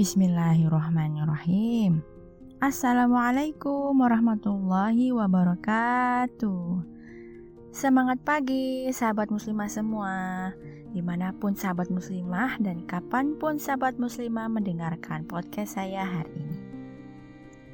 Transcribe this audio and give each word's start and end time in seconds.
Bismillahirrahmanirrahim. 0.00 2.00
Assalamualaikum 2.56 3.92
warahmatullahi 4.00 5.12
wabarakatuh. 5.12 6.64
Semangat 7.68 8.16
pagi 8.24 8.88
sahabat 8.96 9.28
muslimah 9.28 9.68
semua 9.68 10.14
Di 10.96 11.04
mana 11.04 11.36
pun 11.36 11.52
sahabat 11.52 11.92
muslimah 11.92 12.56
dan 12.64 12.88
kapan 12.88 13.36
pun 13.36 13.60
sahabat 13.60 14.00
muslimah 14.00 14.48
mendengarkan 14.48 15.28
podcast 15.28 15.76
saya 15.76 16.08
hari 16.08 16.32
ini 16.32 16.56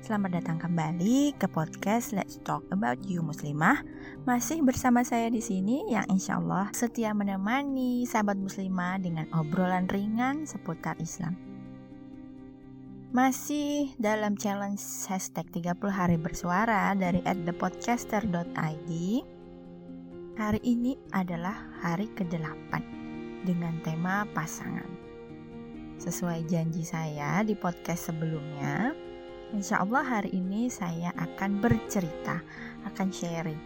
Selamat 0.02 0.42
datang 0.42 0.58
kembali 0.58 1.38
ke 1.38 1.46
podcast 1.46 2.10
Let's 2.10 2.42
Talk 2.42 2.66
About 2.74 3.06
You 3.06 3.22
Muslimah 3.22 3.86
Masih 4.26 4.66
bersama 4.66 5.06
saya 5.06 5.30
di 5.30 5.40
sini 5.40 5.94
yang 5.94 6.10
insya 6.10 6.42
Allah 6.42 6.74
setia 6.74 7.14
menemani 7.14 8.02
sahabat 8.02 8.36
muslimah 8.36 8.98
dengan 8.98 9.30
obrolan 9.32 9.88
ringan 9.88 10.44
seputar 10.44 10.98
Islam 10.98 11.55
masih 13.16 13.96
dalam 13.96 14.36
challenge 14.36 15.08
hashtag 15.08 15.48
30 15.48 15.88
hari 15.88 16.20
bersuara 16.20 16.92
dari 16.92 17.24
thepodcaster.id 17.24 18.90
Hari 20.36 20.60
ini 20.60 21.00
adalah 21.16 21.56
hari 21.80 22.12
ke-8 22.12 22.76
dengan 23.48 23.80
tema 23.80 24.28
pasangan. 24.36 24.84
Sesuai 25.96 26.44
janji 26.44 26.84
saya 26.84 27.40
di 27.40 27.56
podcast 27.56 28.12
sebelumnya, 28.12 28.92
insya 29.56 29.80
Allah 29.80 30.04
hari 30.04 30.36
ini 30.36 30.68
saya 30.68 31.08
akan 31.16 31.64
bercerita, 31.64 32.44
akan 32.84 33.08
sharing 33.16 33.56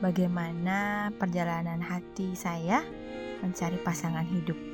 bagaimana 0.00 1.12
perjalanan 1.20 1.84
hati 1.84 2.32
saya 2.32 2.80
mencari 3.44 3.76
pasangan 3.84 4.24
hidup. 4.24 4.73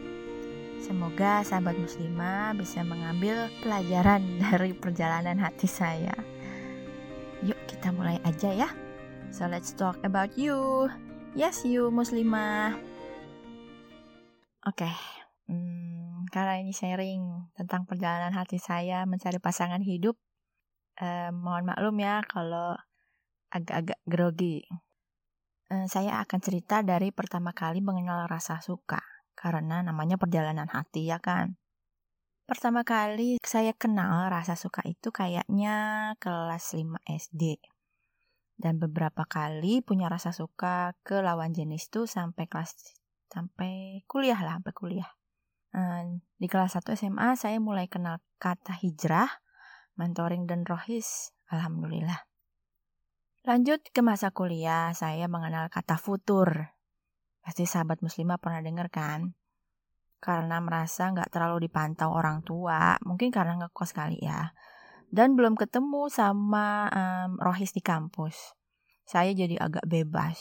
Semoga 0.81 1.45
sahabat 1.45 1.77
muslimah 1.77 2.57
bisa 2.57 2.81
mengambil 2.81 3.53
pelajaran 3.61 4.25
dari 4.43 4.73
perjalanan 4.73 5.37
hati 5.37 5.69
saya. 5.69 6.17
Yuk 7.45 7.57
kita 7.69 7.93
mulai 7.93 8.17
aja 8.25 8.49
ya. 8.53 8.69
So 9.31 9.47
let's 9.47 9.77
talk 9.77 10.01
about 10.03 10.35
you. 10.41 10.89
Yes, 11.39 11.63
you 11.63 11.93
muslimah. 11.95 12.75
Oke, 14.67 14.85
okay. 14.85 14.95
hmm, 15.49 16.29
karena 16.29 16.61
ini 16.61 16.75
sharing 16.75 17.49
tentang 17.57 17.89
perjalanan 17.89 18.37
hati 18.37 18.61
saya 18.61 19.09
mencari 19.09 19.41
pasangan 19.41 19.81
hidup, 19.81 20.21
eh, 21.01 21.33
mohon 21.33 21.65
maklum 21.65 21.97
ya 21.97 22.21
kalau 22.29 22.77
agak-agak 23.49 24.01
grogi. 24.05 24.61
Eh, 25.71 25.87
saya 25.89 26.21
akan 26.21 26.41
cerita 26.43 26.83
dari 26.85 27.09
pertama 27.15 27.55
kali 27.55 27.81
mengenal 27.81 28.27
rasa 28.29 28.61
suka, 28.61 29.01
karena 29.41 29.81
namanya 29.81 30.21
perjalanan 30.21 30.69
hati 30.69 31.09
ya 31.09 31.17
kan. 31.17 31.57
Pertama 32.45 32.85
kali 32.85 33.41
saya 33.41 33.73
kenal 33.73 34.29
rasa 34.29 34.59
suka 34.59 34.85
itu 34.85 35.09
kayaknya 35.09 36.13
kelas 36.21 36.77
5 36.77 37.01
SD 37.09 37.57
dan 38.61 38.77
beberapa 38.77 39.25
kali 39.25 39.81
punya 39.81 40.13
rasa 40.13 40.37
suka 40.37 40.93
ke 41.01 41.25
lawan 41.25 41.57
jenis 41.57 41.89
tuh 41.89 42.05
sampai 42.05 42.45
kelas 42.45 42.77
sampai 43.33 44.05
kuliah 44.05 44.37
lah 44.37 44.61
sampai 44.61 44.75
kuliah. 44.77 45.11
Di 46.37 46.51
kelas 46.51 46.77
1 46.77 46.99
SMA 46.99 47.39
saya 47.39 47.63
mulai 47.63 47.87
kenal 47.87 48.19
kata 48.43 48.77
hijrah 48.77 49.31
mentoring 49.95 50.45
dan 50.51 50.67
rohis. 50.67 51.31
Alhamdulillah. 51.55 52.27
Lanjut 53.47 53.81
ke 53.95 54.03
masa 54.03 54.35
kuliah 54.35 54.91
saya 54.93 55.31
mengenal 55.31 55.71
kata 55.71 55.97
futur 55.97 56.75
pasti 57.41 57.65
sahabat 57.65 58.05
muslimah 58.05 58.37
pernah 58.37 58.61
dengar 58.61 58.89
kan 58.93 59.37
karena 60.21 60.61
merasa 60.61 61.09
nggak 61.09 61.33
terlalu 61.33 61.69
dipantau 61.69 62.13
orang 62.13 62.45
tua 62.45 63.01
mungkin 63.09 63.33
karena 63.33 63.57
ngekos 63.57 63.97
kali 63.97 64.21
ya 64.21 64.53
dan 65.11 65.35
belum 65.35 65.59
ketemu 65.59 66.07
sama 66.07 66.87
um, 66.95 67.35
Rohis 67.43 67.75
di 67.75 67.83
kampus. 67.83 68.55
Saya 69.03 69.35
jadi 69.35 69.59
agak 69.59 69.83
bebas. 69.91 70.39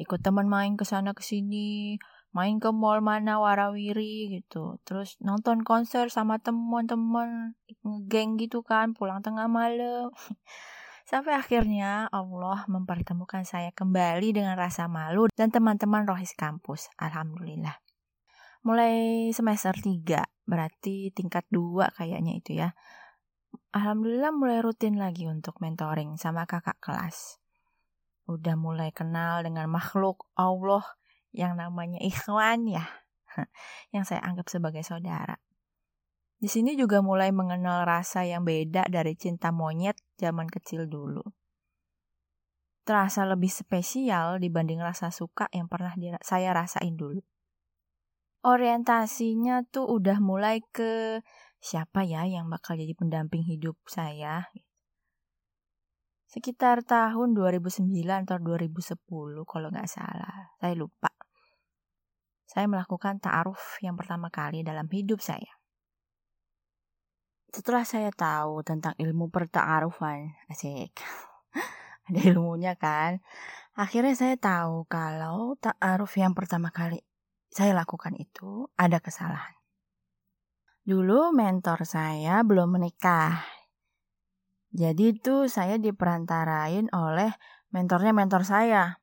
Ikut 0.00 0.24
teman 0.24 0.48
main 0.48 0.80
ke 0.80 0.88
sana 0.88 1.12
ke 1.12 1.20
sini, 1.20 2.00
main 2.32 2.56
ke 2.56 2.72
mall 2.72 3.04
mana 3.04 3.36
warawiri 3.36 4.40
gitu. 4.40 4.80
Terus 4.88 5.20
nonton 5.20 5.60
konser 5.60 6.08
sama 6.08 6.40
teman-teman, 6.40 7.52
geng 8.08 8.40
gitu 8.40 8.64
kan, 8.64 8.96
pulang 8.96 9.20
tengah 9.20 9.46
malam. 9.52 10.08
Sampai 11.08 11.34
akhirnya 11.36 12.08
Allah 12.10 12.64
mempertemukan 12.70 13.42
saya 13.44 13.70
kembali 13.74 14.32
dengan 14.34 14.54
rasa 14.56 14.86
malu 14.86 15.28
dan 15.34 15.50
teman-teman 15.52 16.06
Rohis 16.08 16.32
kampus. 16.38 16.88
Alhamdulillah. 16.98 17.78
Mulai 18.62 19.28
semester 19.34 19.74
3, 19.74 20.22
berarti 20.46 21.10
tingkat 21.10 21.42
2 21.50 21.98
kayaknya 21.98 22.38
itu 22.38 22.62
ya 22.62 22.70
Alhamdulillah 23.72 24.32
mulai 24.36 24.60
rutin 24.60 25.00
lagi 25.00 25.28
untuk 25.28 25.56
mentoring 25.60 26.16
sama 26.20 26.44
kakak 26.44 26.76
kelas. 26.80 27.40
Udah 28.28 28.56
mulai 28.56 28.92
kenal 28.92 29.40
dengan 29.44 29.68
makhluk 29.68 30.28
Allah 30.36 30.84
yang 31.32 31.56
namanya 31.56 32.00
ikhwan 32.00 32.68
ya. 32.68 32.84
Yang 33.96 34.12
saya 34.12 34.28
anggap 34.28 34.52
sebagai 34.52 34.84
saudara. 34.84 35.40
Di 36.42 36.50
sini 36.50 36.74
juga 36.74 36.98
mulai 36.98 37.30
mengenal 37.30 37.86
rasa 37.86 38.26
yang 38.26 38.42
beda 38.42 38.90
dari 38.90 39.14
cinta 39.14 39.54
monyet 39.54 39.94
zaman 40.18 40.50
kecil 40.50 40.90
dulu. 40.90 41.22
Terasa 42.82 43.22
lebih 43.30 43.46
spesial 43.46 44.42
dibanding 44.42 44.82
rasa 44.82 45.14
suka 45.14 45.46
yang 45.54 45.70
pernah 45.70 45.94
saya 46.18 46.50
rasain 46.50 46.98
dulu. 46.98 47.22
Orientasinya 48.42 49.62
tuh 49.70 49.86
udah 49.86 50.18
mulai 50.18 50.66
ke 50.74 51.22
siapa 51.62 52.02
ya 52.02 52.26
yang 52.26 52.50
bakal 52.50 52.74
jadi 52.74 52.90
pendamping 52.98 53.46
hidup 53.46 53.78
saya? 53.86 54.50
Sekitar 56.26 56.82
tahun 56.82 57.38
2009 57.38 57.86
atau 58.02 58.42
2010 58.42 58.98
kalau 59.46 59.70
nggak 59.70 59.86
salah, 59.86 60.50
saya 60.58 60.74
lupa. 60.74 61.14
Saya 62.50 62.66
melakukan 62.66 63.22
ta'aruf 63.22 63.78
yang 63.78 63.94
pertama 63.94 64.26
kali 64.26 64.66
dalam 64.66 64.90
hidup 64.90 65.22
saya. 65.22 65.61
Setelah 67.52 67.84
saya 67.84 68.08
tahu 68.08 68.64
tentang 68.64 68.96
ilmu 68.96 69.28
perta'arufan, 69.28 70.32
asik, 70.48 70.96
ada 72.08 72.20
ilmunya 72.24 72.74
kan. 72.80 73.20
Akhirnya 73.76 74.16
saya 74.16 74.40
tahu 74.40 74.88
kalau 74.88 75.60
ta'aruf 75.60 76.16
yang 76.16 76.32
pertama 76.32 76.72
kali 76.72 77.04
saya 77.52 77.76
lakukan 77.76 78.16
itu 78.16 78.72
ada 78.80 78.98
kesalahan. 79.04 79.52
Dulu 80.82 81.30
mentor 81.30 81.86
saya 81.86 82.42
belum 82.42 82.74
menikah. 82.74 83.44
Jadi 84.74 85.14
itu 85.14 85.46
saya 85.46 85.78
diperantarain 85.78 86.90
oleh 86.90 87.30
mentornya 87.70 88.10
mentor 88.10 88.42
saya. 88.42 88.98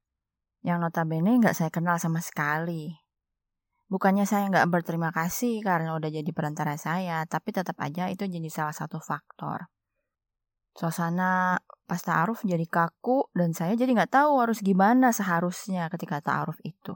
Yang 0.59 0.77
notabene 0.83 1.39
nggak 1.39 1.55
saya 1.55 1.71
kenal 1.71 1.95
sama 1.95 2.19
sekali. 2.19 2.98
Bukannya 3.89 4.29
saya 4.29 4.45
nggak 4.53 4.69
berterima 4.69 5.09
kasih 5.09 5.65
karena 5.65 5.97
udah 5.97 6.13
jadi 6.13 6.29
perantara 6.29 6.77
saya, 6.77 7.25
tapi 7.25 7.49
tetap 7.49 7.73
aja 7.81 8.05
itu 8.13 8.29
jadi 8.29 8.45
salah 8.53 8.73
satu 8.73 9.01
faktor. 9.01 9.65
Suasana 10.77 11.57
pas 11.89 11.97
ta'aruf 11.97 12.45
jadi 12.45 12.69
kaku 12.69 13.33
dan 13.33 13.57
saya 13.57 13.73
jadi 13.73 13.89
nggak 13.89 14.13
tahu 14.13 14.45
harus 14.45 14.61
gimana 14.61 15.09
seharusnya 15.09 15.89
ketika 15.89 16.21
ta'aruf 16.21 16.61
itu. 16.61 16.93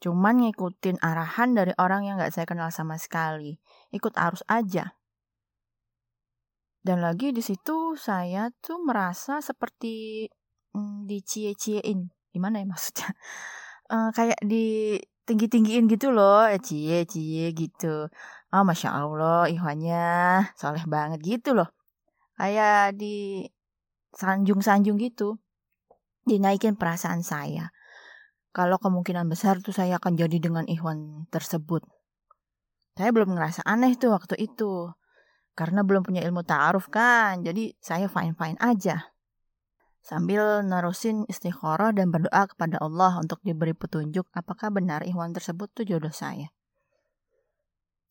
Cuman 0.00 0.40
ngikutin 0.40 0.96
arahan 1.04 1.52
dari 1.52 1.76
orang 1.76 2.08
yang 2.08 2.16
gak 2.16 2.32
saya 2.32 2.48
kenal 2.48 2.72
sama 2.72 2.96
sekali. 2.96 3.60
Ikut 3.92 4.16
arus 4.16 4.40
aja. 4.48 4.96
Dan 6.80 7.04
lagi 7.04 7.36
di 7.36 7.44
situ 7.44 8.00
saya 8.00 8.48
tuh 8.64 8.80
merasa 8.80 9.44
seperti 9.44 10.24
mm, 10.72 11.04
dicie-ciein. 11.04 12.08
Gimana 12.32 12.64
ya 12.64 12.66
maksudnya? 12.72 13.12
Uh, 13.92 14.08
kayak 14.16 14.40
di 14.40 14.96
tinggi-tinggiin 15.30 15.86
gitu 15.86 16.10
loh. 16.10 16.42
Eh, 16.50 16.58
cie-cie 16.58 17.54
gitu. 17.54 18.10
Oh 18.50 18.62
Masya 18.66 18.90
Allah 18.90 19.46
ihwannya 19.46 20.02
soleh 20.58 20.82
banget 20.90 21.22
gitu 21.22 21.54
loh. 21.54 21.70
Kayak 22.34 22.98
di 22.98 23.46
sanjung-sanjung 24.18 24.98
gitu. 24.98 25.38
Dinaikin 26.26 26.74
perasaan 26.74 27.22
saya 27.22 27.70
kalau 28.50 28.82
kemungkinan 28.82 29.30
besar 29.30 29.62
tuh 29.62 29.70
saya 29.70 30.02
akan 30.02 30.18
jadi 30.18 30.42
dengan 30.42 30.66
Ikhwan 30.66 31.30
tersebut. 31.30 31.86
Saya 32.98 33.14
belum 33.14 33.38
ngerasa 33.38 33.62
aneh 33.62 33.94
tuh 33.94 34.10
waktu 34.10 34.34
itu. 34.42 34.90
Karena 35.54 35.86
belum 35.86 36.02
punya 36.02 36.22
ilmu 36.26 36.42
ta'aruf 36.42 36.90
kan, 36.90 37.42
jadi 37.46 37.74
saya 37.78 38.10
fine-fine 38.10 38.58
aja. 38.58 39.14
Sambil 40.00 40.64
nerusin 40.64 41.28
istikharah 41.28 41.92
dan 41.92 42.08
berdoa 42.08 42.48
kepada 42.48 42.80
Allah 42.80 43.20
untuk 43.20 43.38
diberi 43.44 43.76
petunjuk 43.76 44.26
apakah 44.32 44.72
benar 44.72 45.04
Ikhwan 45.04 45.36
tersebut 45.36 45.68
tuh 45.76 45.84
jodoh 45.84 46.12
saya. 46.12 46.48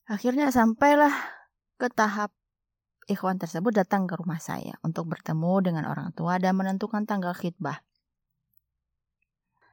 Akhirnya 0.06 0.50
sampailah 0.50 1.12
ke 1.78 1.90
tahap 1.90 2.30
Ikhwan 3.10 3.42
tersebut 3.42 3.74
datang 3.74 4.06
ke 4.06 4.14
rumah 4.14 4.38
saya 4.38 4.78
untuk 4.86 5.10
bertemu 5.10 5.66
dengan 5.66 5.84
orang 5.90 6.14
tua 6.14 6.38
dan 6.38 6.54
menentukan 6.54 7.10
tanggal 7.10 7.34
khidbah. 7.34 7.82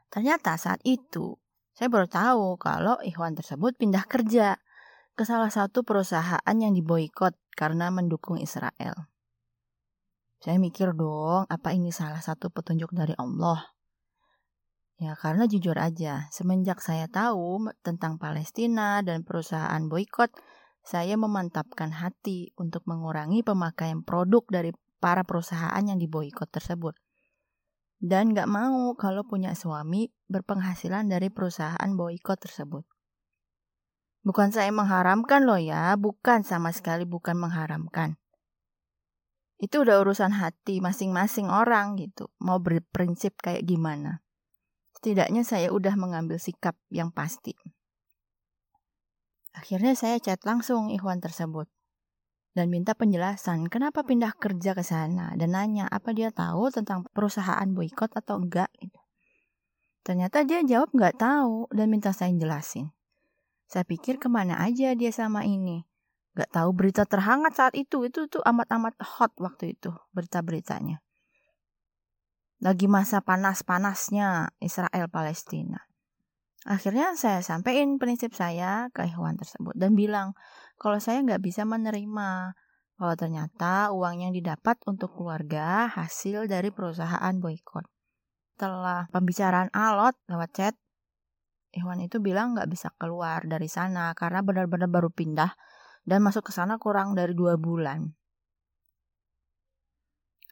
Ternyata 0.10 0.58
saat 0.58 0.82
itu 0.82 1.38
saya 1.78 1.94
baru 1.94 2.10
tahu 2.10 2.58
kalau 2.58 2.98
Ikhwan 3.06 3.38
tersebut 3.38 3.78
pindah 3.78 4.06
kerja. 4.10 4.58
ke 5.18 5.26
salah 5.26 5.50
satu 5.50 5.82
perusahaan 5.82 6.46
yang 6.46 6.78
diboykot 6.78 7.34
karena 7.58 7.90
mendukung 7.90 8.38
Israel. 8.38 9.10
Saya 10.38 10.62
mikir 10.62 10.94
dong, 10.94 11.50
apa 11.50 11.74
ini 11.74 11.90
salah 11.90 12.22
satu 12.22 12.54
petunjuk 12.54 12.94
dari 12.94 13.18
Allah? 13.18 13.74
Ya, 14.98 15.14
karena 15.18 15.46
jujur 15.46 15.78
aja, 15.78 16.30
semenjak 16.30 16.82
saya 16.82 17.06
tahu 17.10 17.70
tentang 17.86 18.18
Palestina 18.22 19.02
dan 19.06 19.22
perusahaan 19.22 19.82
boykot, 19.86 20.34
saya 20.82 21.18
memantapkan 21.18 21.94
hati 21.94 22.54
untuk 22.58 22.86
mengurangi 22.86 23.46
pemakaian 23.46 24.02
produk 24.02 24.46
dari 24.50 24.74
para 24.98 25.22
perusahaan 25.26 25.82
yang 25.82 26.02
diboykot 26.02 26.50
tersebut. 26.50 26.98
Dan 27.98 28.34
gak 28.38 28.50
mau 28.50 28.94
kalau 28.94 29.26
punya 29.26 29.58
suami 29.58 30.14
berpenghasilan 30.30 31.10
dari 31.10 31.34
perusahaan 31.34 31.90
boykot 31.98 32.38
tersebut. 32.38 32.86
Bukan 34.22 34.54
saya 34.54 34.70
mengharamkan 34.70 35.50
loh 35.50 35.58
ya, 35.58 35.98
bukan 35.98 36.46
sama 36.46 36.70
sekali 36.74 37.10
bukan 37.10 37.38
mengharamkan. 37.38 38.22
Itu 39.58 39.82
udah 39.82 40.06
urusan 40.06 40.38
hati 40.38 40.78
masing-masing 40.80 41.50
orang 41.50 41.98
gitu, 41.98 42.30
mau 42.38 42.62
berprinsip 42.62 43.42
kayak 43.42 43.66
gimana. 43.66 44.22
Setidaknya 44.94 45.42
saya 45.46 45.74
udah 45.74 45.98
mengambil 45.98 46.38
sikap 46.38 46.78
yang 46.94 47.10
pasti. 47.10 47.58
Akhirnya 49.58 49.98
saya 49.98 50.22
chat 50.22 50.42
langsung 50.46 50.94
Ikhwan 50.94 51.18
tersebut 51.18 51.66
dan 52.58 52.74
minta 52.74 52.98
penjelasan 52.98 53.70
kenapa 53.70 54.02
pindah 54.02 54.34
kerja 54.34 54.74
ke 54.74 54.82
sana 54.82 55.38
dan 55.38 55.54
nanya 55.54 55.86
apa 55.86 56.10
dia 56.10 56.34
tahu 56.34 56.74
tentang 56.74 57.06
perusahaan 57.14 57.70
boykot 57.70 58.18
atau 58.18 58.42
enggak 58.42 58.74
gitu. 58.82 58.98
Ternyata 60.02 60.42
dia 60.42 60.66
jawab 60.66 60.90
nggak 60.90 61.22
tahu 61.22 61.70
dan 61.70 61.94
minta 61.94 62.10
saya 62.18 62.34
jelasin. 62.34 62.90
Saya 63.70 63.86
pikir 63.86 64.18
ke 64.18 64.26
mana 64.26 64.58
aja 64.58 64.98
dia 64.98 65.14
sama 65.14 65.46
ini. 65.46 65.86
Gak 66.38 66.54
tahu 66.54 66.70
berita 66.70 67.02
terhangat 67.10 67.58
saat 67.58 67.74
itu. 67.74 68.06
Itu 68.06 68.30
tuh 68.30 68.46
amat-amat 68.46 68.94
hot 69.02 69.34
waktu 69.42 69.74
itu 69.74 69.90
berita-beritanya. 70.14 71.02
Lagi 72.62 72.86
masa 72.86 73.26
panas-panasnya 73.26 74.54
Israel 74.62 75.10
Palestina. 75.10 75.82
Akhirnya 76.70 77.18
saya 77.18 77.42
sampaikan 77.42 77.98
prinsip 77.98 78.38
saya 78.38 78.94
ke 78.94 79.08
hewan 79.10 79.40
tersebut 79.40 79.74
dan 79.74 79.98
bilang 79.98 80.38
kalau 80.78 81.00
saya 81.02 81.24
nggak 81.24 81.42
bisa 81.42 81.64
menerima 81.64 82.54
kalau 82.98 83.14
ternyata 83.14 83.94
uang 83.94 84.26
yang 84.26 84.34
didapat 84.34 84.76
untuk 84.90 85.14
keluarga 85.16 85.88
hasil 85.90 86.50
dari 86.50 86.70
perusahaan 86.70 87.34
boykot. 87.38 87.86
Setelah 88.58 89.06
pembicaraan 89.14 89.70
alot 89.70 90.18
lewat 90.28 90.50
chat, 90.54 90.76
Iwan 91.78 92.02
itu 92.02 92.18
bilang 92.18 92.58
nggak 92.58 92.70
bisa 92.74 92.90
keluar 92.98 93.46
dari 93.46 93.70
sana 93.70 94.18
karena 94.18 94.42
benar-benar 94.42 94.90
baru 94.90 95.14
pindah 95.14 95.54
dan 96.08 96.24
masuk 96.24 96.48
ke 96.48 96.52
sana 96.56 96.80
kurang 96.80 97.20
dari 97.20 97.36
dua 97.36 97.60
bulan. 97.60 98.08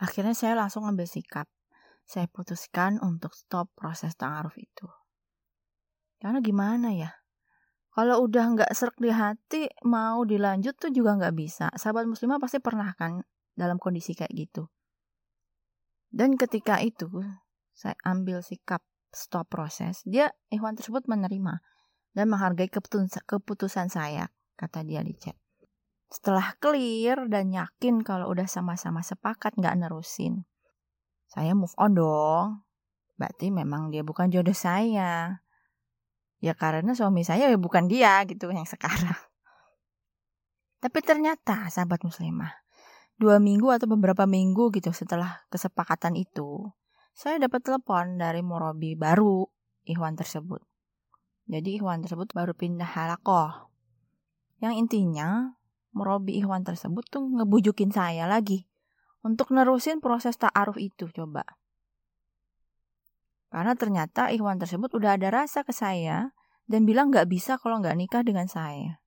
Akhirnya 0.03 0.35
saya 0.35 0.59
langsung 0.59 0.83
ambil 0.83 1.07
sikap. 1.07 1.47
Saya 2.03 2.27
putuskan 2.27 2.99
untuk 2.99 3.31
stop 3.33 3.71
proses 3.73 4.13
ta'aruf 4.19 4.59
itu. 4.59 4.85
Karena 6.19 6.43
gimana 6.43 6.91
ya? 6.91 7.09
Kalau 7.95 8.27
udah 8.27 8.45
nggak 8.59 8.71
serak 8.75 8.99
di 8.99 9.07
hati, 9.07 9.71
mau 9.87 10.27
dilanjut 10.27 10.75
tuh 10.75 10.91
juga 10.91 11.15
nggak 11.15 11.35
bisa. 11.39 11.71
Sahabat 11.79 12.03
muslimah 12.03 12.43
pasti 12.43 12.59
pernah 12.59 12.91
kan 12.99 13.23
dalam 13.55 13.79
kondisi 13.79 14.11
kayak 14.11 14.35
gitu. 14.35 14.67
Dan 16.11 16.35
ketika 16.35 16.83
itu, 16.83 17.07
saya 17.71 17.95
ambil 18.03 18.43
sikap 18.43 18.83
stop 19.15 19.47
proses, 19.47 20.03
dia 20.03 20.27
Ikhwan 20.51 20.75
tersebut 20.75 21.07
menerima 21.07 21.63
dan 22.11 22.25
menghargai 22.27 22.67
keputusan, 22.67 23.23
keputusan 23.23 23.87
saya, 23.87 24.27
kata 24.59 24.83
dia 24.83 24.99
di 24.99 25.15
chat. 25.15 25.44
Setelah 26.09 26.53
clear 26.61 27.25
dan 27.27 27.49
yakin 27.51 28.05
kalau 28.05 28.29
udah 28.31 28.45
sama-sama 28.45 29.01
sepakat 29.01 29.57
nggak 29.57 29.75
nerusin, 29.77 30.45
saya 31.25 31.57
move 31.57 31.73
on 31.75 31.97
dong. 31.97 32.47
Berarti 33.15 33.49
memang 33.49 33.89
dia 33.89 34.03
bukan 34.03 34.29
jodoh 34.29 34.55
saya. 34.55 35.41
Ya 36.43 36.53
karena 36.53 36.93
suami 36.93 37.25
saya 37.25 37.49
ya 37.49 37.57
bukan 37.57 37.87
dia 37.89 38.21
gitu 38.27 38.51
yang 38.51 38.67
sekarang. 38.67 39.17
Tapi 40.83 40.99
ternyata 41.01 41.65
sahabat 41.73 42.05
muslimah, 42.05 42.53
dua 43.17 43.41
minggu 43.41 43.73
atau 43.73 43.89
beberapa 43.89 44.29
minggu 44.29 44.69
gitu 44.69 44.93
setelah 44.93 45.41
kesepakatan 45.49 46.13
itu, 46.13 46.69
saya 47.15 47.41
dapat 47.41 47.65
telepon 47.65 48.21
dari 48.21 48.45
murabi 48.45 48.93
baru 48.93 49.49
Ikhwan 49.87 50.13
tersebut. 50.13 50.61
Jadi 51.49 51.81
Ikhwan 51.81 52.05
tersebut 52.05 52.29
baru 52.37 52.53
pindah 52.53 52.85
halakoh. 52.85 53.73
Yang 54.61 54.85
intinya 54.85 55.57
murabi 55.95 56.37
Ikhwan 56.43 56.67
tersebut 56.67 57.07
tuh 57.07 57.23
ngebujukin 57.23 57.89
saya 57.95 58.27
lagi 58.27 58.67
untuk 59.23 59.55
nerusin 59.55 60.03
proses 60.03 60.35
ta'aruf 60.35 60.75
itu 60.75 61.07
coba. 61.09 61.47
Karena 63.49 63.73
ternyata 63.73 64.29
Ikhwan 64.29 64.59
tersebut 64.59 64.91
udah 64.91 65.15
ada 65.15 65.31
rasa 65.31 65.63
ke 65.63 65.71
saya 65.71 66.35
dan 66.67 66.83
bilang 66.83 67.09
nggak 67.09 67.31
bisa 67.31 67.55
kalau 67.55 67.79
nggak 67.79 67.95
nikah 67.95 68.21
dengan 68.21 68.51
saya. 68.51 68.99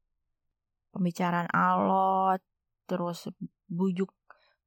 Pembicaraan 0.90 1.52
alot, 1.52 2.40
terus 2.88 3.29
bujuk 3.69 4.08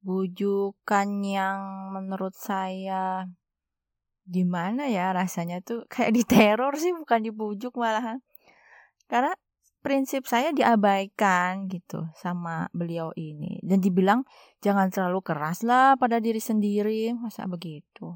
bujukan 0.06 1.10
yang 1.26 1.60
menurut 1.94 2.34
saya 2.38 3.26
gimana 4.26 4.90
ya 4.90 5.14
rasanya 5.14 5.62
tuh 5.62 5.86
kayak 5.94 6.14
diteror 6.18 6.74
sih 6.78 6.94
bukan 6.94 7.22
dibujuk 7.22 7.74
malahan 7.78 8.22
karena 9.10 9.34
prinsip 9.82 10.30
saya 10.30 10.54
diabaikan 10.54 11.66
gitu 11.68 12.08
sama 12.16 12.70
beliau 12.72 13.10
ini. 13.18 13.58
Dan 13.66 13.82
dibilang 13.82 14.24
jangan 14.62 14.94
terlalu 14.94 15.20
keras 15.26 15.66
lah 15.66 15.98
pada 15.98 16.22
diri 16.22 16.40
sendiri. 16.40 17.12
Masa 17.18 17.50
begitu? 17.50 18.16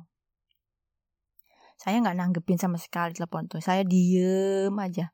Saya 1.76 2.00
nggak 2.00 2.18
nanggepin 2.18 2.62
sama 2.62 2.80
sekali 2.80 3.18
telepon 3.18 3.50
tuh. 3.52 3.60
Saya 3.60 3.84
diem 3.84 4.72
aja. 4.78 5.12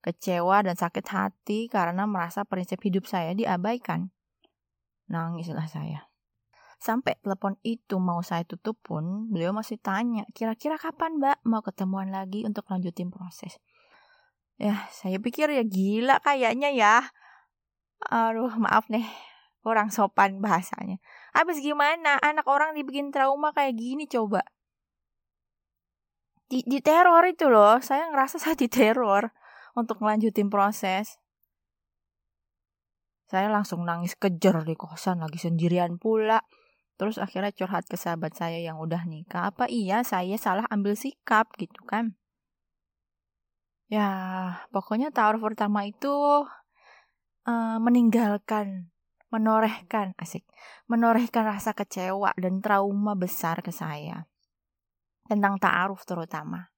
Kecewa 0.00 0.64
dan 0.64 0.76
sakit 0.78 1.06
hati 1.10 1.66
karena 1.68 2.08
merasa 2.08 2.46
prinsip 2.46 2.80
hidup 2.80 3.04
saya 3.04 3.34
diabaikan. 3.34 4.14
Nangislah 5.10 5.68
saya. 5.68 6.08
Sampai 6.80 7.16
telepon 7.24 7.56
itu 7.64 7.96
mau 7.96 8.20
saya 8.20 8.44
tutup 8.44 8.76
pun, 8.84 9.32
beliau 9.32 9.56
masih 9.56 9.80
tanya, 9.80 10.28
kira-kira 10.36 10.76
kapan 10.76 11.16
mbak 11.16 11.40
mau 11.48 11.64
ketemuan 11.64 12.12
lagi 12.12 12.44
untuk 12.44 12.68
lanjutin 12.68 13.08
proses. 13.08 13.56
Ya, 14.54 14.86
saya 14.94 15.18
pikir 15.18 15.50
ya 15.50 15.66
gila 15.66 16.22
kayaknya 16.22 16.70
ya. 16.70 16.96
Aduh, 18.06 18.54
maaf 18.60 18.86
nih, 18.86 19.06
kurang 19.64 19.90
sopan 19.90 20.38
bahasanya. 20.38 21.02
Habis 21.34 21.58
gimana? 21.58 22.20
Anak 22.22 22.46
orang 22.46 22.78
dibikin 22.78 23.10
trauma 23.10 23.50
kayak 23.50 23.74
gini 23.74 24.06
coba. 24.06 24.46
Di, 26.44 26.62
di 26.62 26.78
teror 26.84 27.24
itu 27.26 27.50
loh, 27.50 27.80
saya 27.82 28.06
ngerasa 28.12 28.38
saya 28.42 28.54
diteror 28.54 29.32
untuk 29.74 29.98
ngelanjutin 29.98 30.46
proses. 30.52 31.18
Saya 33.26 33.50
langsung 33.50 33.82
nangis 33.82 34.14
kejer 34.14 34.62
di 34.62 34.78
kosan 34.78 35.24
lagi 35.24 35.40
sendirian 35.42 35.98
pula. 35.98 36.44
Terus 36.94 37.18
akhirnya 37.18 37.50
curhat 37.50 37.90
ke 37.90 37.98
sahabat 37.98 38.38
saya 38.38 38.62
yang 38.62 38.78
udah 38.78 39.02
nikah. 39.02 39.50
Apa 39.50 39.66
iya 39.66 40.06
saya 40.06 40.38
salah 40.38 40.68
ambil 40.70 40.94
sikap 40.94 41.50
gitu 41.58 41.82
kan? 41.82 42.14
Ya, 43.94 44.10
pokoknya 44.74 45.14
taruh 45.14 45.38
pertama 45.38 45.86
itu 45.86 46.10
uh, 47.46 47.78
meninggalkan, 47.78 48.90
menorehkan, 49.30 50.18
asik, 50.18 50.42
menorehkan 50.90 51.46
rasa 51.46 51.70
kecewa 51.78 52.34
dan 52.34 52.58
trauma 52.58 53.14
besar 53.14 53.62
ke 53.62 53.70
saya. 53.70 54.26
Tentang 55.30 55.62
ta'aruf 55.62 56.02
terutama. 56.02 56.74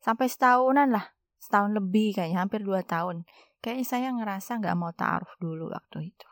Sampai 0.00 0.32
setahunan 0.32 0.88
lah, 0.88 1.12
setahun 1.36 1.76
lebih 1.76 2.16
kayaknya, 2.16 2.38
hampir 2.40 2.64
dua 2.64 2.80
tahun 2.80 3.28
kayaknya 3.66 3.86
saya 3.86 4.08
ngerasa 4.14 4.62
nggak 4.62 4.78
mau 4.78 4.94
taruh 4.94 5.32
dulu 5.42 5.74
waktu 5.74 6.14
itu 6.14 6.28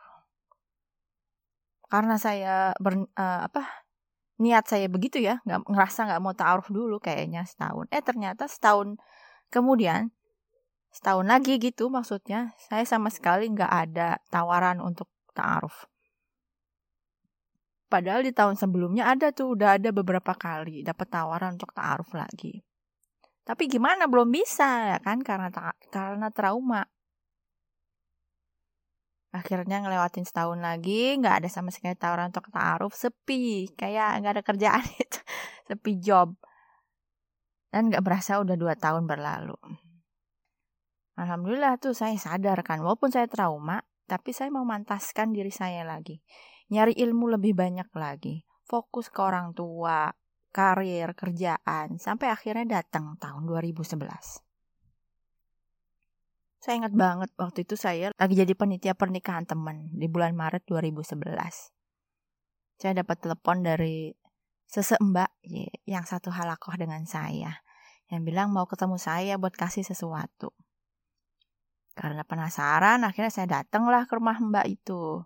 karena 1.91 2.15
saya 2.15 2.71
ber, 2.79 3.11
uh, 3.19 3.43
apa 3.43 3.83
niat 4.39 4.63
saya 4.71 4.87
begitu 4.87 5.19
ya 5.19 5.43
nggak 5.43 5.67
ngerasa 5.67 6.07
nggak 6.07 6.23
mau 6.23 6.31
taruh 6.31 6.63
dulu 6.71 6.95
kayaknya 7.03 7.43
setahun 7.43 7.91
eh 7.91 7.99
ternyata 7.99 8.47
setahun 8.47 8.95
kemudian 9.55 10.11
setahun 10.91 11.27
lagi 11.27 11.55
gitu 11.59 11.87
maksudnya 11.87 12.51
saya 12.59 12.83
sama 12.83 13.07
sekali 13.07 13.47
nggak 13.51 13.71
ada 13.71 14.19
tawaran 14.27 14.83
untuk 14.83 15.07
taaruf. 15.31 15.87
Padahal 17.91 18.27
di 18.27 18.35
tahun 18.35 18.59
sebelumnya 18.59 19.07
ada 19.07 19.31
tuh 19.31 19.55
udah 19.55 19.79
ada 19.79 19.95
beberapa 19.95 20.35
kali 20.35 20.83
dapat 20.83 21.07
tawaran 21.07 21.55
untuk 21.55 21.71
taaruf 21.71 22.11
lagi. 22.11 22.59
Tapi 23.45 23.69
gimana? 23.69 24.09
Belum 24.09 24.27
bisa 24.27 24.95
ya 24.95 24.99
kan? 24.99 25.21
Karena 25.21 25.53
karena 25.93 26.27
trauma. 26.33 26.83
Akhirnya 29.35 29.83
ngelewatin 29.83 30.23
setahun 30.23 30.63
lagi 30.63 31.19
nggak 31.19 31.43
ada 31.43 31.49
sama 31.51 31.69
sekali 31.69 31.93
tawaran 31.93 32.33
untuk 32.33 32.49
taaruf 32.49 32.95
sepi. 32.97 33.69
Kayak 33.77 34.23
nggak 34.23 34.33
ada 34.39 34.43
kerjaan 34.43 34.85
itu 35.03 35.19
sepi 35.69 35.91
job 36.01 36.33
dan 37.75 37.91
nggak 37.91 38.07
berasa 38.07 38.39
udah 38.39 38.55
dua 38.55 38.79
tahun 38.79 39.03
berlalu 39.03 39.59
Alhamdulillah 41.15 41.79
tuh 41.79 41.95
saya 41.95 42.19
sadar 42.19 42.59
kan, 42.59 42.83
walaupun 42.83 43.07
saya 43.07 43.23
trauma, 43.31 43.79
tapi 44.03 44.35
saya 44.35 44.51
mau 44.51 44.67
mantaskan 44.67 45.31
diri 45.31 45.47
saya 45.47 45.87
lagi. 45.87 46.19
Nyari 46.67 46.91
ilmu 46.91 47.39
lebih 47.39 47.55
banyak 47.55 47.87
lagi. 47.95 48.43
Fokus 48.67 49.07
ke 49.07 49.23
orang 49.23 49.55
tua, 49.55 50.11
karir, 50.51 51.15
kerjaan, 51.15 52.03
sampai 52.03 52.27
akhirnya 52.27 52.83
datang 52.83 53.15
tahun 53.15 53.47
2011. 53.47 54.43
Saya 56.59 56.81
ingat 56.81 56.97
banget 56.97 57.29
waktu 57.37 57.63
itu 57.63 57.77
saya 57.77 58.09
lagi 58.17 58.35
jadi 58.35 58.51
penitia 58.57 58.97
pernikahan 58.97 59.47
teman 59.47 59.95
di 59.95 60.09
bulan 60.11 60.35
Maret 60.35 60.67
2011. 60.67 61.23
Saya 62.75 62.91
dapat 62.91 63.17
telepon 63.23 63.63
dari 63.63 64.11
sesembak 64.65 65.31
yang 65.85 66.03
satu 66.03 66.33
halakoh 66.33 66.73
dengan 66.73 67.05
saya 67.05 67.64
yang 68.09 68.21
bilang 68.21 68.53
mau 68.53 68.69
ketemu 68.69 68.97
saya 69.01 69.33
buat 69.41 69.53
kasih 69.57 69.81
sesuatu. 69.81 70.53
Karena 71.95 72.27
penasaran, 72.27 73.01
akhirnya 73.07 73.31
saya 73.31 73.47
datanglah 73.61 74.03
ke 74.05 74.19
rumah 74.19 74.35
mbak 74.37 74.67
itu. 74.67 75.23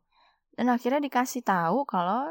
Dan 0.53 0.69
akhirnya 0.69 1.01
dikasih 1.01 1.41
tahu 1.41 1.83
kalau 1.89 2.29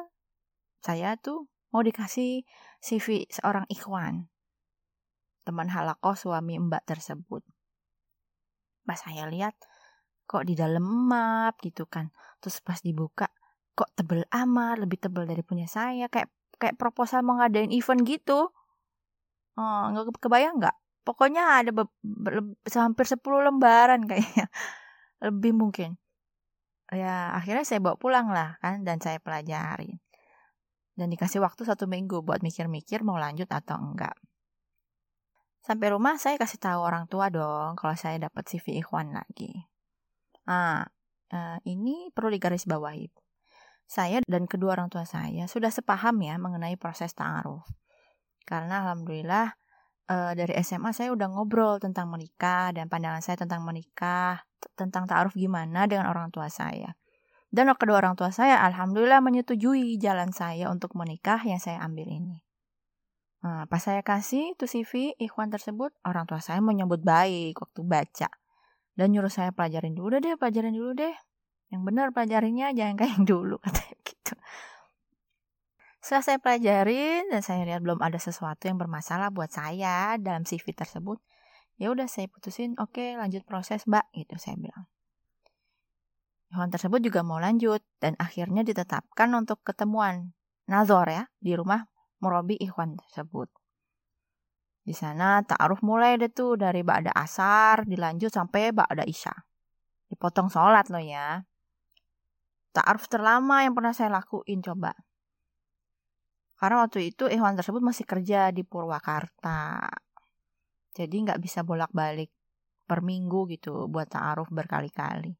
saya 0.78 1.18
tuh 1.18 1.50
mau 1.74 1.82
dikasih 1.82 2.46
CV 2.78 3.26
seorang 3.28 3.66
ikhwan. 3.66 4.30
Teman 5.42 5.68
halakoh 5.68 6.14
suami 6.14 6.54
mbak 6.56 6.86
tersebut. 6.86 7.42
Pas 8.86 8.96
saya 8.96 9.26
lihat, 9.26 9.58
kok 10.24 10.46
di 10.46 10.54
dalam 10.54 10.86
map 11.10 11.58
gitu 11.60 11.84
kan. 11.90 12.14
Terus 12.38 12.62
pas 12.62 12.78
dibuka, 12.78 13.28
kok 13.74 13.90
tebel 13.98 14.22
amat, 14.30 14.86
lebih 14.86 15.02
tebel 15.02 15.26
dari 15.26 15.42
punya 15.42 15.66
saya. 15.66 16.06
Kayak 16.06 16.30
kayak 16.62 16.78
proposal 16.78 17.26
mau 17.26 17.42
ngadain 17.42 17.74
event 17.74 18.06
gitu. 18.06 18.54
Oh, 19.58 19.90
nggak 19.90 20.22
kebayang 20.22 20.62
nggak? 20.62 20.76
Pokoknya 21.02 21.64
ada 21.64 21.70
hampir 22.78 23.06
10 23.10 23.18
lembaran 23.42 24.06
kayaknya. 24.06 24.46
Lebih 25.26 25.52
mungkin. 25.58 25.98
Ya, 26.94 27.34
akhirnya 27.34 27.66
saya 27.66 27.82
bawa 27.82 27.98
pulang 27.98 28.30
lah 28.30 28.56
kan 28.62 28.86
dan 28.86 29.02
saya 29.02 29.18
pelajari. 29.18 29.98
Dan 30.94 31.10
dikasih 31.10 31.42
waktu 31.42 31.66
satu 31.66 31.90
minggu 31.90 32.22
buat 32.22 32.40
mikir-mikir 32.40 33.02
mau 33.02 33.18
lanjut 33.18 33.50
atau 33.50 33.76
enggak. 33.82 34.14
Sampai 35.62 35.92
rumah 35.92 36.16
saya 36.16 36.38
kasih 36.40 36.62
tahu 36.62 36.80
orang 36.80 37.10
tua 37.10 37.28
dong 37.28 37.76
kalau 37.76 37.92
saya 37.98 38.16
dapat 38.16 38.46
CV 38.46 38.80
Ikhwan 38.80 39.12
lagi. 39.12 39.68
Ah, 40.48 40.86
uh, 41.34 41.58
ini 41.68 42.08
perlu 42.14 42.32
digarisbawahi. 42.32 43.10
Saya 43.88 44.20
dan 44.24 44.48
kedua 44.48 44.76
orang 44.76 44.88
tua 44.88 45.04
saya 45.04 45.44
sudah 45.44 45.68
sepaham 45.68 46.20
ya 46.24 46.40
mengenai 46.40 46.76
proses 46.80 47.12
ta'aruf. 47.12 47.64
Karena 48.48 48.80
alhamdulillah 48.80 49.52
uh, 50.08 50.32
dari 50.32 50.56
SMA 50.64 50.96
saya 50.96 51.12
udah 51.12 51.28
ngobrol 51.28 51.76
tentang 51.76 52.08
menikah 52.08 52.72
dan 52.72 52.88
pandangan 52.88 53.20
saya 53.20 53.36
tentang 53.44 53.60
menikah, 53.60 54.40
tentang 54.72 55.04
ta'aruf 55.04 55.36
gimana 55.36 55.84
dengan 55.84 56.08
orang 56.08 56.32
tua 56.32 56.48
saya. 56.48 56.96
Dan 57.52 57.68
kedua 57.76 58.00
orang 58.00 58.16
tua 58.16 58.32
saya 58.32 58.64
alhamdulillah 58.64 59.20
menyetujui 59.20 60.00
jalan 60.00 60.32
saya 60.32 60.72
untuk 60.72 60.96
menikah 60.96 61.40
yang 61.44 61.60
saya 61.60 61.84
ambil 61.84 62.08
ini. 62.08 62.40
Nah, 63.44 63.68
pas 63.70 63.84
saya 63.84 64.02
kasih 64.02 64.56
tuh 64.58 64.66
CV 64.66 65.14
ikhwan 65.20 65.52
tersebut, 65.52 65.94
orang 66.02 66.26
tua 66.26 66.42
saya 66.42 66.58
menyambut 66.58 67.04
baik 67.04 67.60
waktu 67.60 67.80
baca. 67.86 68.28
Dan 68.98 69.14
nyuruh 69.14 69.30
saya 69.30 69.54
pelajarin 69.54 69.94
dulu 69.94 70.18
deh, 70.18 70.34
pelajarin 70.34 70.74
dulu 70.74 70.90
deh. 70.96 71.14
Yang 71.70 71.82
benar 71.84 72.06
pelajarinya 72.10 72.72
jangan 72.74 72.96
kayak 72.98 73.12
yang 73.20 73.24
dulu 73.28 73.56
katanya 73.64 73.96
gitu. 74.02 74.34
Setelah 76.08 76.24
saya 76.24 76.40
pelajarin 76.40 77.28
dan 77.28 77.44
saya 77.44 77.68
lihat 77.68 77.84
belum 77.84 78.00
ada 78.00 78.16
sesuatu 78.16 78.64
yang 78.64 78.80
bermasalah 78.80 79.28
buat 79.28 79.52
saya 79.52 80.16
dalam 80.16 80.48
CV 80.48 80.72
tersebut, 80.72 81.20
ya 81.76 81.92
udah 81.92 82.08
saya 82.08 82.32
putusin, 82.32 82.72
oke 82.80 82.96
okay, 82.96 83.20
lanjut 83.20 83.44
proses 83.44 83.84
mbak, 83.84 84.08
gitu 84.16 84.40
saya 84.40 84.56
bilang. 84.56 84.88
Hewan 86.48 86.72
tersebut 86.72 87.04
juga 87.04 87.20
mau 87.20 87.36
lanjut 87.36 87.84
dan 88.00 88.16
akhirnya 88.16 88.64
ditetapkan 88.64 89.28
untuk 89.36 89.60
ketemuan 89.60 90.32
Nazor 90.64 91.12
ya 91.12 91.28
di 91.44 91.52
rumah 91.52 91.84
Murabi 92.24 92.56
Ikhwan 92.56 92.96
tersebut. 92.96 93.52
Di 94.80 94.96
sana 94.96 95.44
ta'aruf 95.44 95.84
mulai 95.84 96.16
deh 96.16 96.32
tuh 96.32 96.56
dari 96.56 96.80
Ba'da 96.80 97.12
Asar 97.12 97.84
dilanjut 97.84 98.32
sampai 98.32 98.72
Ba'da 98.72 99.04
Isya. 99.04 99.36
Dipotong 100.08 100.48
sholat 100.48 100.88
loh 100.88 101.04
ya. 101.04 101.44
Ta'aruf 102.72 103.12
terlama 103.12 103.60
yang 103.68 103.76
pernah 103.76 103.92
saya 103.92 104.08
lakuin 104.08 104.64
coba. 104.64 104.96
Karena 106.58 106.82
waktu 106.82 107.14
itu 107.14 107.30
Ikhwan 107.30 107.54
tersebut 107.54 107.78
masih 107.78 108.02
kerja 108.02 108.50
di 108.50 108.66
Purwakarta. 108.66 109.86
Jadi 110.98 111.16
nggak 111.22 111.38
bisa 111.38 111.62
bolak-balik 111.62 112.34
per 112.88 113.06
minggu 113.06 113.46
gitu 113.54 113.86
buat 113.86 114.10
ta'aruf 114.10 114.50
berkali-kali. 114.50 115.38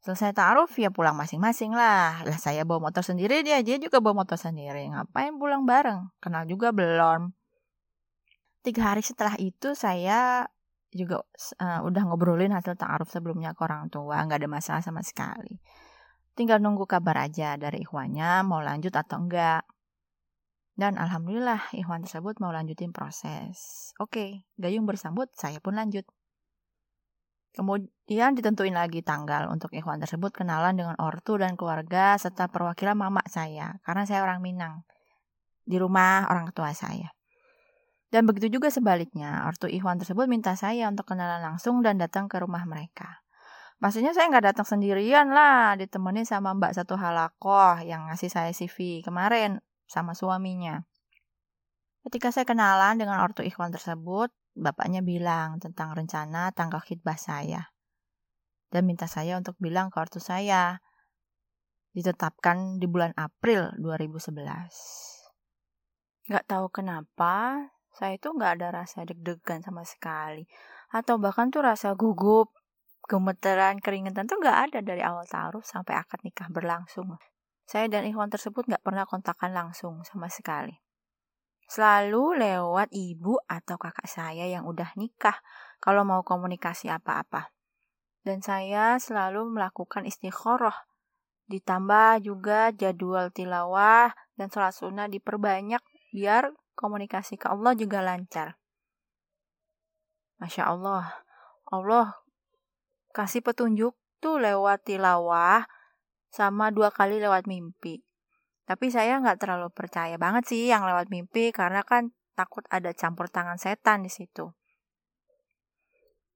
Selesai 0.00 0.32
ta'aruf 0.32 0.72
ya 0.80 0.88
pulang 0.88 1.12
masing-masing 1.12 1.76
lah. 1.76 2.24
Lah 2.24 2.38
saya 2.40 2.64
bawa 2.64 2.88
motor 2.88 3.04
sendiri, 3.04 3.44
dia 3.44 3.60
aja 3.60 3.76
juga 3.76 4.00
bawa 4.00 4.24
motor 4.24 4.40
sendiri. 4.40 4.88
Ngapain 4.88 5.36
pulang 5.36 5.68
bareng? 5.68 6.08
Kenal 6.24 6.48
juga 6.48 6.72
belum. 6.72 7.36
Tiga 8.64 8.96
hari 8.96 9.04
setelah 9.04 9.36
itu 9.36 9.76
saya 9.76 10.48
juga 10.88 11.20
uh, 11.60 11.80
udah 11.84 12.02
ngobrolin 12.08 12.56
hasil 12.56 12.80
ta'aruf 12.80 13.12
sebelumnya 13.12 13.52
ke 13.52 13.60
orang 13.60 13.92
tua. 13.92 14.24
Nggak 14.24 14.40
ada 14.40 14.48
masalah 14.48 14.80
sama 14.80 15.04
sekali. 15.04 15.60
Tinggal 16.32 16.64
nunggu 16.64 16.88
kabar 16.88 17.28
aja 17.28 17.60
dari 17.60 17.84
ikhwannya 17.84 18.40
mau 18.48 18.64
lanjut 18.64 18.96
atau 18.96 19.20
enggak. 19.20 19.68
Dan 20.78 20.96
alhamdulillah 20.96 21.74
Ikhwan 21.76 22.06
tersebut 22.06 22.38
mau 22.40 22.54
lanjutin 22.54 22.94
proses. 22.94 23.90
Oke, 24.00 24.48
Gayung 24.56 24.88
bersambut, 24.88 25.28
saya 25.36 25.60
pun 25.60 25.76
lanjut. 25.76 26.06
Kemudian 27.50 28.38
ditentuin 28.38 28.72
lagi 28.72 29.02
tanggal 29.02 29.50
untuk 29.50 29.74
Ikhwan 29.74 29.98
tersebut 29.98 30.30
kenalan 30.30 30.78
dengan 30.78 30.94
ortu 31.02 31.34
dan 31.34 31.58
keluarga 31.58 32.14
serta 32.14 32.46
perwakilan 32.46 32.94
mama 32.94 33.20
saya. 33.26 33.82
Karena 33.82 34.06
saya 34.06 34.22
orang 34.22 34.38
Minang. 34.38 34.86
Di 35.66 35.76
rumah 35.76 36.30
orang 36.30 36.54
tua 36.54 36.70
saya. 36.70 37.10
Dan 38.10 38.26
begitu 38.26 38.50
juga 38.50 38.74
sebaliknya, 38.74 39.46
ortu 39.46 39.70
Ikhwan 39.70 40.02
tersebut 40.02 40.26
minta 40.26 40.58
saya 40.58 40.90
untuk 40.90 41.06
kenalan 41.06 41.42
langsung 41.42 41.78
dan 41.82 41.98
datang 41.98 42.26
ke 42.26 42.42
rumah 42.42 42.66
mereka. 42.66 43.22
Maksudnya 43.80 44.12
saya 44.12 44.28
nggak 44.28 44.50
datang 44.50 44.66
sendirian 44.66 45.30
lah, 45.32 45.78
ditemenin 45.78 46.26
sama 46.26 46.52
mbak 46.52 46.74
satu 46.74 46.98
halakoh 46.98 47.80
yang 47.80 48.10
ngasih 48.10 48.28
saya 48.28 48.52
CV 48.52 49.00
kemarin 49.00 49.62
sama 49.90 50.14
suaminya. 50.14 50.86
Ketika 52.06 52.30
saya 52.30 52.46
kenalan 52.46 52.96
dengan 52.96 53.20
ortu 53.20 53.42
ikhwan 53.42 53.74
tersebut, 53.74 54.30
bapaknya 54.54 55.02
bilang 55.02 55.58
tentang 55.58 55.98
rencana 55.98 56.54
tanggal 56.54 56.78
khidbah 56.78 57.18
saya. 57.18 57.74
Dan 58.70 58.86
minta 58.86 59.10
saya 59.10 59.34
untuk 59.34 59.58
bilang 59.58 59.90
ke 59.90 59.98
ortu 59.98 60.22
saya, 60.22 60.78
ditetapkan 61.90 62.78
di 62.78 62.86
bulan 62.86 63.10
April 63.18 63.74
2011. 63.82 66.30
Gak 66.30 66.46
tahu 66.46 66.70
kenapa, 66.70 67.66
saya 67.90 68.14
itu 68.14 68.30
gak 68.30 68.62
ada 68.62 68.70
rasa 68.70 69.02
deg-degan 69.02 69.66
sama 69.66 69.82
sekali. 69.82 70.46
Atau 70.94 71.18
bahkan 71.18 71.50
tuh 71.50 71.66
rasa 71.66 71.98
gugup, 71.98 72.54
gemeteran, 73.10 73.82
keringetan 73.82 74.30
tuh 74.30 74.38
gak 74.38 74.70
ada 74.70 74.78
dari 74.80 75.02
awal 75.02 75.26
taruh 75.26 75.66
sampai 75.66 75.98
akad 75.98 76.22
nikah 76.22 76.46
berlangsung. 76.46 77.18
Saya 77.70 77.86
dan 77.86 78.02
Ikhwan 78.02 78.34
tersebut 78.34 78.66
nggak 78.66 78.82
pernah 78.82 79.06
kontakkan 79.06 79.54
langsung 79.54 80.02
sama 80.02 80.26
sekali. 80.26 80.74
Selalu 81.70 82.42
lewat 82.42 82.90
ibu 82.90 83.38
atau 83.46 83.78
kakak 83.78 84.10
saya 84.10 84.42
yang 84.50 84.66
udah 84.66 84.90
nikah 84.98 85.38
kalau 85.78 86.02
mau 86.02 86.26
komunikasi 86.26 86.90
apa-apa. 86.90 87.54
Dan 88.26 88.42
saya 88.42 88.98
selalu 88.98 89.54
melakukan 89.54 90.02
istikharah. 90.02 90.90
Ditambah 91.46 92.26
juga 92.26 92.74
jadwal 92.74 93.30
tilawah 93.30 94.18
dan 94.34 94.50
sholat 94.50 94.74
sunnah 94.74 95.06
diperbanyak 95.06 95.78
biar 96.10 96.50
komunikasi 96.74 97.38
ke 97.38 97.46
Allah 97.46 97.78
juga 97.78 98.02
lancar. 98.02 98.58
Masya 100.42 100.74
Allah, 100.74 101.22
Allah 101.70 102.18
kasih 103.14 103.46
petunjuk 103.46 103.94
tuh 104.18 104.42
lewat 104.42 104.90
tilawah 104.90 105.70
sama 106.30 106.70
dua 106.70 106.94
kali 106.94 107.18
lewat 107.18 107.50
mimpi. 107.50 108.00
Tapi 108.64 108.86
saya 108.88 109.18
nggak 109.18 109.42
terlalu 109.42 109.68
percaya 109.74 110.14
banget 110.14 110.46
sih 110.46 110.70
yang 110.70 110.86
lewat 110.86 111.10
mimpi 111.10 111.50
karena 111.50 111.82
kan 111.82 112.14
takut 112.38 112.62
ada 112.70 112.94
campur 112.94 113.26
tangan 113.26 113.58
setan 113.58 114.06
di 114.06 114.10
situ. 114.10 114.54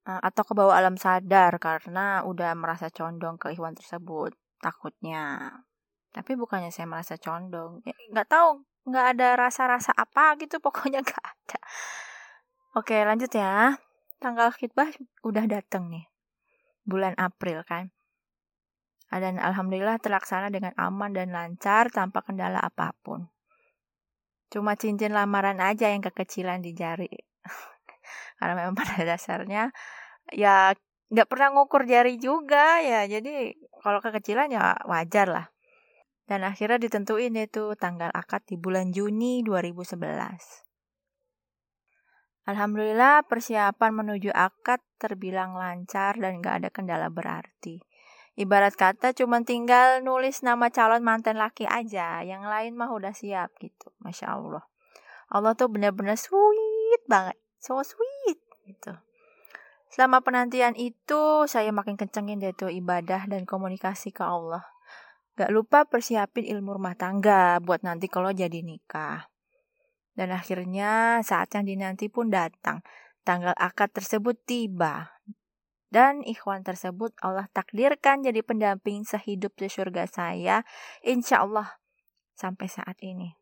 Eh, 0.04 0.20
atau 0.20 0.42
ke 0.44 0.52
bawah 0.52 0.76
alam 0.76 1.00
sadar 1.00 1.56
karena 1.56 2.26
udah 2.28 2.52
merasa 2.58 2.92
condong 2.92 3.40
ke 3.40 3.54
ikhwan 3.56 3.72
tersebut 3.72 4.36
takutnya. 4.60 5.48
Tapi 6.12 6.36
bukannya 6.36 6.68
saya 6.68 6.90
merasa 6.90 7.16
condong, 7.16 7.80
ya, 7.88 7.96
nggak 8.12 8.28
tahu, 8.28 8.62
nggak 8.86 9.06
ada 9.16 9.28
rasa-rasa 9.48 9.96
apa 9.96 10.36
gitu 10.42 10.60
pokoknya 10.60 11.00
nggak 11.06 11.24
ada. 11.24 11.58
Oke 12.76 13.00
lanjut 13.00 13.32
ya, 13.32 13.78
tanggal 14.18 14.50
khidbah 14.52 14.92
udah 15.24 15.44
dateng 15.48 15.88
nih, 15.88 16.04
bulan 16.84 17.16
April 17.16 17.64
kan. 17.64 17.93
Dan 19.20 19.38
alhamdulillah 19.38 20.02
terlaksana 20.02 20.50
dengan 20.50 20.74
aman 20.74 21.14
dan 21.14 21.30
lancar 21.30 21.90
tanpa 21.90 22.22
kendala 22.22 22.58
apa 22.62 22.94
pun. 23.02 23.30
Cuma 24.50 24.78
cincin 24.78 25.14
lamaran 25.14 25.58
aja 25.58 25.90
yang 25.90 26.02
kekecilan 26.02 26.62
di 26.62 26.74
jari. 26.74 27.10
Karena 28.38 28.54
memang 28.58 28.74
pada 28.78 29.02
dasarnya 29.02 29.70
ya 30.32 30.72
nggak 31.12 31.28
pernah 31.28 31.52
ngukur 31.52 31.84
jari 31.84 32.16
juga 32.16 32.80
ya 32.80 33.04
jadi 33.04 33.52
kalau 33.84 34.00
kekecilan 34.00 34.48
ya 34.48 34.72
wajar 34.88 35.28
lah 35.28 35.46
dan 36.24 36.40
akhirnya 36.48 36.80
ditentuin 36.80 37.36
itu 37.36 37.76
tanggal 37.76 38.08
akad 38.08 38.40
di 38.48 38.56
bulan 38.56 38.88
Juni 38.88 39.44
2011 39.44 40.00
Alhamdulillah 42.44 43.24
persiapan 43.24 44.04
menuju 44.04 44.28
akad 44.32 44.80
terbilang 45.00 45.56
lancar 45.56 46.20
dan 46.20 46.44
gak 46.44 46.60
ada 46.60 46.68
kendala 46.68 47.08
berarti. 47.08 47.80
Ibarat 48.34 48.74
kata 48.74 49.14
cuma 49.14 49.46
tinggal 49.46 50.02
nulis 50.02 50.42
nama 50.42 50.66
calon 50.66 51.06
mantan 51.06 51.38
laki 51.38 51.70
aja, 51.70 52.18
yang 52.26 52.42
lain 52.42 52.74
mah 52.74 52.90
udah 52.90 53.14
siap 53.14 53.54
gitu. 53.62 53.94
Masya 54.02 54.34
Allah. 54.34 54.66
Allah 55.30 55.54
tuh 55.54 55.70
bener-bener 55.70 56.18
sweet 56.18 57.02
banget, 57.06 57.38
so 57.62 57.78
sweet 57.86 58.42
gitu. 58.66 58.90
Selama 59.86 60.26
penantian 60.26 60.74
itu, 60.74 61.46
saya 61.46 61.70
makin 61.70 61.94
kencengin 61.94 62.42
deh 62.42 62.50
tuh 62.50 62.74
ibadah 62.74 63.30
dan 63.30 63.46
komunikasi 63.46 64.10
ke 64.10 64.26
Allah. 64.26 64.66
Gak 65.38 65.54
lupa 65.54 65.86
persiapin 65.86 66.42
ilmu 66.42 66.74
rumah 66.74 66.98
tangga 66.98 67.62
buat 67.62 67.86
nanti 67.86 68.10
kalau 68.10 68.34
jadi 68.34 68.66
nikah. 68.66 69.30
Dan 70.14 70.34
akhirnya 70.34 71.22
saat 71.22 71.54
yang 71.54 71.66
dinanti 71.66 72.10
pun 72.10 72.30
datang. 72.30 72.82
Tanggal 73.22 73.54
akad 73.54 73.94
tersebut 73.94 74.34
tiba. 74.42 75.13
Dan 75.94 76.26
ikhwan 76.26 76.66
tersebut 76.66 77.14
Allah 77.22 77.46
takdirkan 77.54 78.26
jadi 78.26 78.42
pendamping 78.42 79.06
sehidup 79.06 79.54
di 79.54 79.70
surga 79.70 80.10
saya. 80.10 80.66
Insya 81.06 81.46
Allah 81.46 81.78
sampai 82.34 82.66
saat 82.66 82.98
ini. 83.06 83.38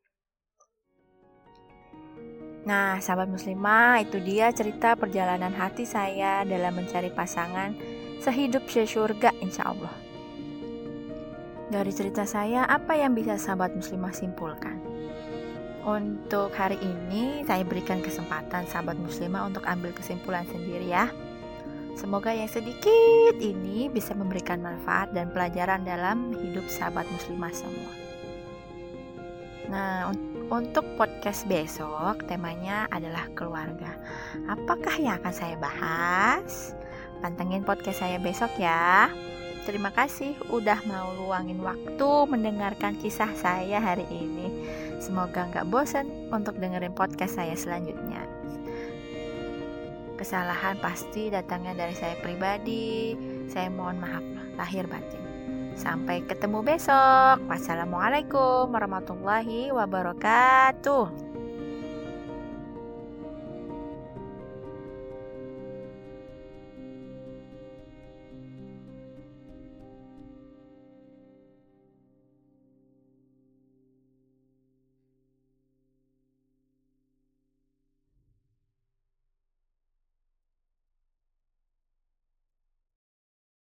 Nah, 2.69 3.01
sahabat 3.01 3.33
muslimah, 3.33 4.05
itu 4.05 4.21
dia 4.21 4.53
cerita 4.53 4.95
perjalanan 5.01 5.51
hati 5.51 5.89
saya 5.89 6.45
dalam 6.45 6.77
mencari 6.77 7.09
pasangan 7.09 7.75
sehidup 8.21 8.69
sesurga 8.69 9.33
insya 9.41 9.73
Allah. 9.73 9.91
Dari 11.73 11.89
cerita 11.89 12.29
saya, 12.29 12.69
apa 12.69 13.01
yang 13.01 13.17
bisa 13.17 13.41
sahabat 13.41 13.73
muslimah 13.73 14.13
simpulkan? 14.13 14.77
Untuk 15.89 16.53
hari 16.53 16.77
ini, 16.85 17.43
saya 17.49 17.65
berikan 17.65 18.05
kesempatan 18.05 18.69
sahabat 18.69 19.01
muslimah 19.01 19.49
untuk 19.49 19.65
ambil 19.65 19.91
kesimpulan 19.97 20.45
sendiri 20.47 20.87
ya. 20.87 21.09
Semoga 21.93 22.33
yang 22.33 22.49
sedikit 22.49 23.37
ini 23.37 23.87
bisa 23.93 24.17
memberikan 24.17 24.65
manfaat 24.65 25.13
dan 25.13 25.29
pelajaran 25.31 25.85
dalam 25.85 26.33
hidup 26.33 26.65
sahabat 26.67 27.05
muslimah 27.13 27.53
semua. 27.53 27.93
Nah, 29.73 30.13
untuk 30.53 30.85
podcast 31.01 31.49
besok, 31.49 32.29
temanya 32.29 32.85
adalah 32.93 33.25
keluarga. 33.33 33.97
Apakah 34.49 34.97
yang 35.01 35.17
akan 35.21 35.33
saya 35.33 35.57
bahas? 35.57 36.77
Pantengin 37.25 37.65
podcast 37.65 38.05
saya 38.05 38.21
besok 38.21 38.53
ya. 38.61 39.09
Terima 39.63 39.95
kasih 39.95 40.35
udah 40.51 40.83
mau 40.91 41.15
luangin 41.15 41.63
waktu 41.63 42.11
mendengarkan 42.27 42.99
kisah 42.99 43.31
saya 43.39 43.79
hari 43.79 44.05
ini. 44.11 44.51
Semoga 44.99 45.47
nggak 45.55 45.71
bosan 45.71 46.11
untuk 46.35 46.59
dengerin 46.59 46.93
podcast 46.93 47.39
saya 47.39 47.55
selanjutnya. 47.55 48.32
Kesalahan 50.23 50.79
pasti 50.79 51.35
datangnya 51.35 51.75
dari 51.75 51.99
saya 51.99 52.15
pribadi. 52.23 53.19
Saya 53.51 53.67
mohon 53.75 53.99
maaf 53.99 54.23
lahir 54.55 54.87
batin. 54.87 55.19
Sampai 55.75 56.23
ketemu 56.23 56.63
besok. 56.63 57.43
Wassalamualaikum 57.51 58.71
warahmatullahi 58.71 59.75
wabarakatuh. 59.75 61.32